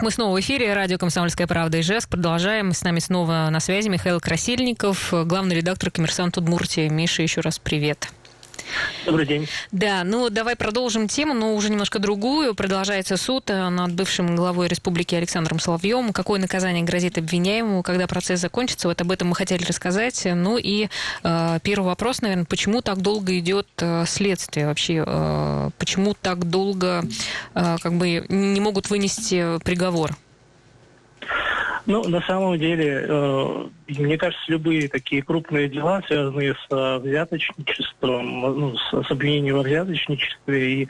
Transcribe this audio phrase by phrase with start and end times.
[0.00, 0.74] Мы снова в эфире.
[0.74, 2.10] Радио «Комсомольская правда» и ЖЕСК.
[2.10, 2.72] Продолжаем.
[2.72, 6.86] С нами снова на связи Михаил Красильников, главный редактор «Коммерсант Удмуртии».
[6.86, 8.08] Миша, еще раз привет.
[9.06, 9.48] Добрый день.
[9.72, 12.54] Да, ну давай продолжим тему, но уже немножко другую.
[12.54, 16.12] Продолжается суд э, над бывшим главой республики Александром Соловьем.
[16.12, 18.88] Какое наказание грозит обвиняемому, когда процесс закончится?
[18.88, 20.26] Вот об этом мы хотели рассказать.
[20.26, 20.88] Ну и
[21.22, 25.04] э, первый вопрос, наверное, почему так долго идет э, следствие вообще?
[25.06, 27.04] Э, почему так долго
[27.54, 30.16] э, как бы не могут вынести приговор?
[31.88, 38.40] Ну, на самом деле, э, мне кажется, любые такие крупные дела, связанные с э, взяточничеством,
[38.40, 40.88] ну, с, с обвинением во взяточничестве и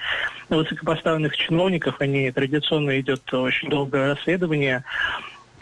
[0.49, 4.83] высокопоставленных чиновников, они традиционно идет очень долгое расследование,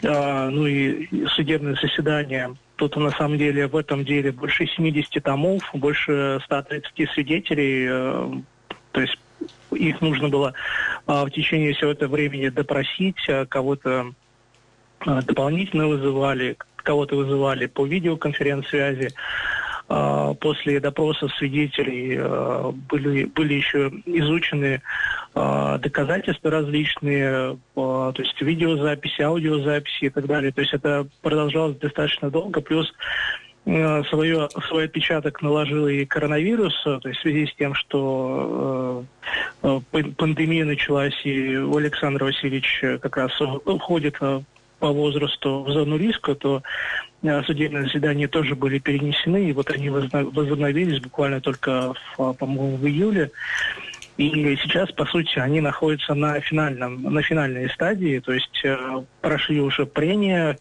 [0.01, 2.55] э, ну и, и судебное заседание.
[2.75, 8.31] Тут на самом деле в этом деле больше 70 томов, больше 130 свидетелей, э,
[8.91, 9.19] то есть
[9.69, 10.55] их нужно было
[11.05, 14.13] э, в течение всего этого времени допросить, э, кого-то
[15.05, 19.09] дополнительно вызывали, кого-то вызывали по видеоконференц-связи.
[19.89, 24.81] А, после допроса свидетелей а, были, были еще изучены
[25.33, 30.51] доказательства различные, то есть видеозаписи, аудиозаписи и так далее.
[30.51, 32.59] То есть это продолжалось достаточно долго.
[32.59, 32.91] Плюс
[33.63, 39.05] свое, свой отпечаток наложил и коронавирус, то есть в связи с тем, что
[39.61, 43.31] пандемия началась, и Александр Васильевич как раз
[43.63, 44.17] входит
[44.79, 46.63] по возрасту в зону риска, то
[47.23, 53.31] э, судебные заседания тоже были перенесены, и вот они возобновились буквально только, по-моему, в июле.
[54.17, 59.61] И сейчас, по сути, они находятся на, финальном, на финальной стадии, то есть э, прошли
[59.61, 60.57] уже прения,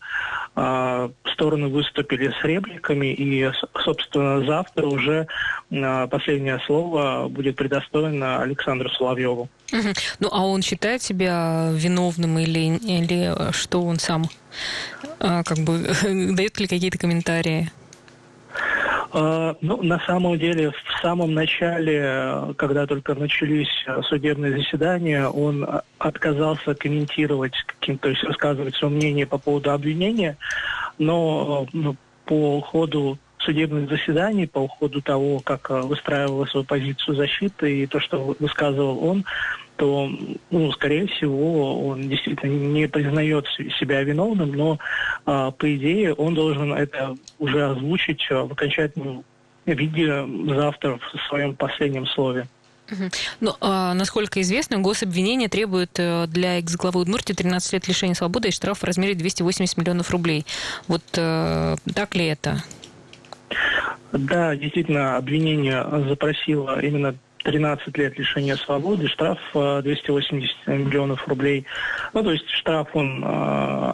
[0.55, 3.51] э, стороны выступили с репликами, и,
[3.83, 5.27] собственно, завтра уже
[5.71, 9.48] э, последнее слово будет предоставлено Александру Соловьеву.
[9.73, 9.89] Угу.
[10.20, 14.25] Ну, а он считает себя виновным или, или что он сам,
[15.19, 15.79] э, как бы,
[16.37, 17.70] дает ли какие-то комментарии?
[19.13, 23.68] А, ну, на самом деле, в самом начале, когда только начались
[24.08, 25.67] судебные заседания, он
[25.98, 30.36] отказался комментировать, то есть рассказывать свое мнение по поводу обвинения,
[30.98, 37.86] но ну, по ходу судебных заседаний, по ходу того, как выстраивала свою позицию защиты и
[37.86, 39.24] то, что высказывал он,
[39.77, 40.11] то,
[40.51, 43.46] ну, скорее всего, он действительно не признает
[43.79, 44.79] себя виновным, но,
[45.24, 49.24] по идее, он должен это уже озвучить в окончательном
[49.75, 52.47] виде завтра в своем последнем слове.
[53.41, 58.53] Ну, а, насколько известно, гособвинение требует э, для экс-главы Удмуртии 13 лет лишения свободы и
[58.53, 60.47] штраф в размере 280 миллионов рублей.
[60.87, 62.63] Вот э, так ли это?
[64.13, 71.64] Да, действительно, обвинение запросило именно 13 лет лишения свободы, штраф 280 э, миллионов рублей.
[72.12, 73.92] Ну, то есть штраф, он э,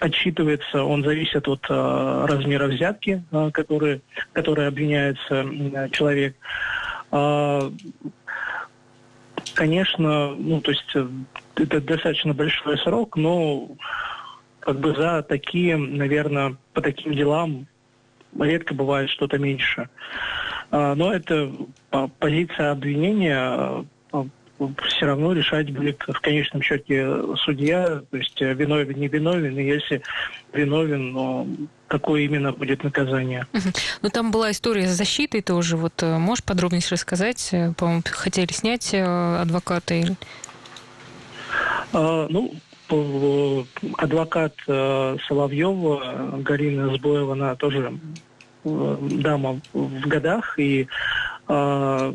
[0.00, 3.22] отсчитывается, он зависит от э, размера взятки,
[3.52, 4.00] который,
[4.32, 5.44] который обвиняется
[5.92, 6.34] человек.
[9.54, 10.96] Конечно, ну, то есть
[11.56, 13.68] это достаточно большой срок, но
[14.60, 17.66] как бы за такие, наверное, по таким делам
[18.38, 19.88] редко бывает что-то меньше.
[20.70, 21.52] Но это
[22.18, 23.84] позиция обвинения а,
[24.88, 27.06] все равно решать будет в конечном счете
[27.44, 30.02] судья, то есть э, виновен, не виновен, и если
[30.52, 31.46] виновен, но
[31.88, 33.46] какое именно будет наказание.
[34.02, 35.76] Ну, там была история с защитой тоже.
[35.76, 37.50] Вот э, можешь подробнее рассказать?
[37.52, 40.16] Э, по-моему, хотели снять адвоката или...
[41.92, 42.54] А, ну,
[43.98, 47.98] адвокат Соловьева, Галина Сбоева, она тоже
[48.66, 50.86] дама в годах, и
[51.48, 52.12] э,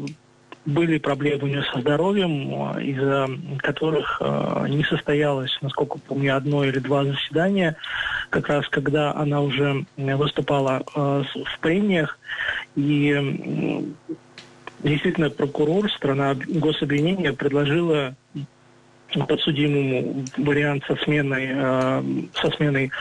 [0.66, 3.28] были проблемы у нее со здоровьем, из-за
[3.60, 7.76] которых э, не состоялось, насколько помню, одно или два заседания,
[8.30, 12.20] как раз когда она уже выступала э, в прениях,
[12.76, 14.16] и э,
[14.84, 18.16] действительно прокурор, страна гособвинения предложила
[19.28, 22.04] подсудимому вариант со сменой, э,
[22.36, 22.92] со сменой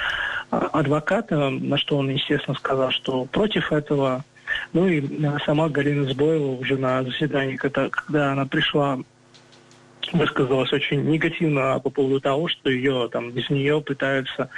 [0.50, 4.25] адвоката, на что он, естественно, сказал, что против этого.
[4.73, 5.02] Ну и
[5.44, 8.99] сама Галина Сбоева уже на заседании, когда, когда она пришла
[10.12, 14.50] высказалась очень негативно по поводу того, что ее там без нее пытаются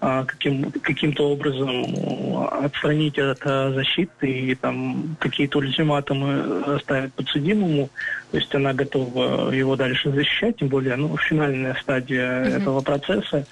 [0.00, 7.88] а, каким, каким-то образом отстранить от а, защиты и там какие-то ультиматумы ставят подсудимому.
[8.30, 12.60] То есть она готова его дальше защищать, тем более ну, финальная стадия mm-hmm.
[12.60, 13.46] этого процесса.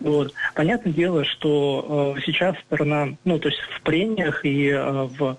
[0.00, 0.34] Вот.
[0.54, 5.38] Понятное дело, что э, сейчас сторона, ну, то есть в прениях и э, в,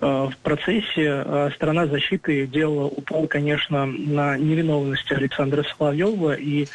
[0.00, 6.66] э, в процессе э, сторона защиты делала упор, конечно, на невиновность Александра Соловьева и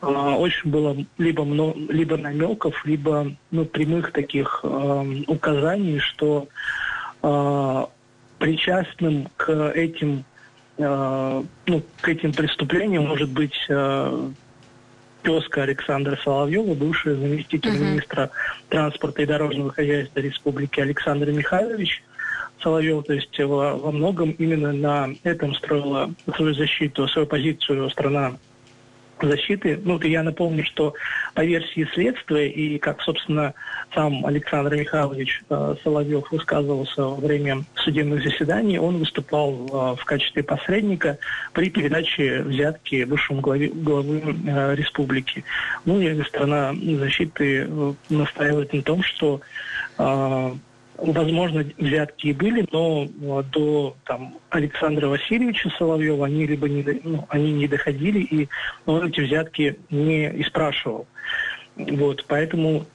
[0.00, 1.44] очень было либо,
[1.90, 4.64] либо намеков, либо ну, прямых таких
[5.26, 6.46] указаний, что
[8.38, 10.22] причастным к этим
[10.76, 13.58] ну, к этим преступлениям может быть
[15.28, 17.90] тезка Александра Соловьева, бывший заместитель uh-huh.
[17.90, 18.30] министра
[18.70, 22.02] транспорта и дорожного хозяйства Республики Александр Михайлович
[22.62, 23.04] Соловьев.
[23.04, 28.38] То есть во, во многом именно на этом строила свою защиту, свою позицию страна
[29.26, 29.80] защиты.
[29.82, 30.94] Ну, я напомню, что
[31.34, 33.54] по версии следствия и как, собственно,
[33.94, 40.42] сам Александр Михайлович э, Соловьев высказывался во время судебных заседаний, он выступал э, в качестве
[40.42, 41.18] посредника
[41.52, 45.44] при передаче взятки высшему главе, главы э, республики.
[45.84, 49.40] Ну, и страна защиты э, настаивает на том, что
[49.98, 50.50] э,
[50.98, 57.26] возможно, взятки и были, но э, до там, Александра Васильевича Соловьева они либо не, ну,
[57.28, 58.48] они не доходили, и
[58.84, 61.06] он эти взятки не и спрашивал.
[61.76, 62.86] Вот, поэтому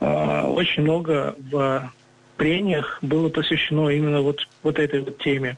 [0.00, 1.92] э, очень много в
[2.36, 5.56] прениях было посвящено именно вот, вот этой вот теме.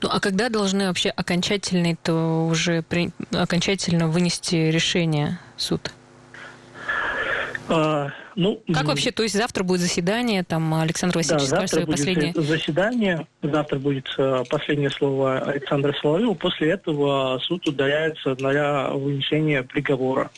[0.00, 3.10] Ну а когда должны вообще окончательно то уже при...
[3.32, 5.90] окончательно вынести решение суд?
[7.68, 11.86] А, ну, как вообще, то есть завтра будет заседание, там Александр Васильевич да, скажет свое
[11.86, 12.32] последнее?
[12.34, 20.30] заседание, завтра будет э, последнее слово Александра Соловьева, после этого суд удаляется для вынесения приговора.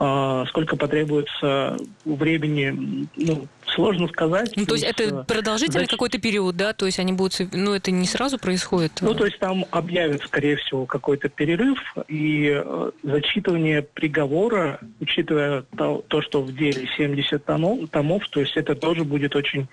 [0.00, 3.46] А, сколько потребуется времени, ну,
[3.78, 4.52] сложно сказать.
[4.56, 5.90] Ну, то есть это э, продолжительный Зач...
[5.90, 6.72] какой-то период, да?
[6.72, 8.92] То есть они будут, ну, это не сразу происходит?
[9.02, 11.78] Ну, то есть там объявят, скорее всего, какой-то перерыв,
[12.08, 18.56] и э, зачитывание приговора, учитывая то, то, что в деле 70 томов, томов, то есть
[18.56, 19.68] это тоже будет очень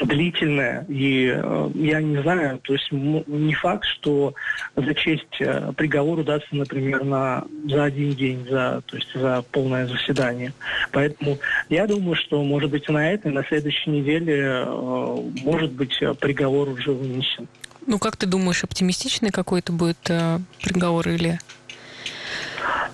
[0.00, 4.34] длительная, и э, я не знаю, то есть не факт, что
[4.76, 10.52] зачесть э, приговор удастся, например, на, за один день, за, то есть за полное заседание.
[10.92, 16.68] Поэтому я думаю, что, может быть, на этой, на следующей неделе, э, может быть, приговор
[16.70, 17.48] уже вынесен.
[17.86, 21.38] Ну, как ты думаешь, оптимистичный какой-то будет э, приговор или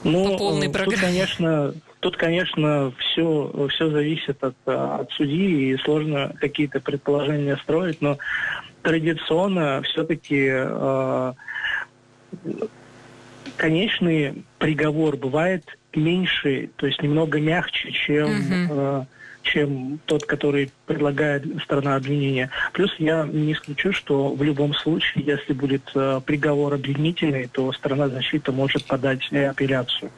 [0.03, 0.97] ну, по полной программе?
[0.97, 8.00] Тут, конечно, Тут, конечно, все, все зависит от, от судьи, и сложно какие-то предположения строить,
[8.00, 8.19] но
[8.83, 11.33] традиционно все-таки э,
[13.56, 19.03] конечный приговор бывает меньше, то есть немного мягче, чем, uh-huh.
[19.03, 19.05] э,
[19.43, 22.50] чем тот, который предлагает сторона обвинения.
[22.73, 28.09] Плюс я не исключу, что в любом случае, если будет э, приговор обвинительный, то сторона
[28.09, 30.12] защиты может подать апелляцию.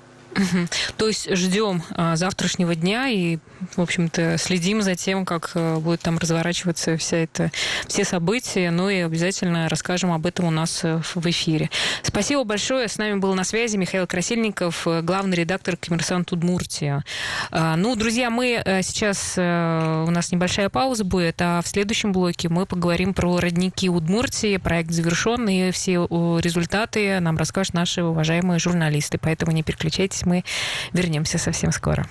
[0.96, 3.38] То есть ждем а, завтрашнего дня и,
[3.76, 7.50] в общем-то, следим за тем, как а, будет там разворачиваться вся это,
[7.86, 11.70] все события, ну и обязательно расскажем об этом у нас э, в эфире.
[12.02, 12.88] Спасибо большое.
[12.88, 17.04] С нами был на связи Михаил Красильников, э, главный редактор «Коммерсант Удмуртия».
[17.50, 22.66] А, ну, друзья, мы сейчас, у нас небольшая пауза будет, а в следующем блоке мы
[22.66, 24.56] поговорим про родники Удмуртии.
[24.58, 26.06] Проект завершен, и все
[26.40, 29.18] результаты нам расскажут наши уважаемые журналисты.
[29.18, 30.44] Поэтому не переключайтесь мы
[30.92, 32.06] вернемся совсем скоро.